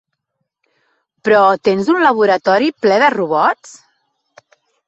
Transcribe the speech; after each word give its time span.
Però 1.27 1.41
tens 1.69 1.93
un 1.97 2.01
laboratori 2.05 2.73
ple 2.87 3.01
de 3.07 3.13
robots? 3.19 3.79